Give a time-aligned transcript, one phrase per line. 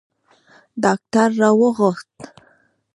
[0.83, 2.13] ډاکتر را وغوښت.